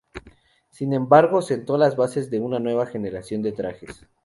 [0.71, 4.07] Sin embargo, sentó las bases de una nueva generación de trajes.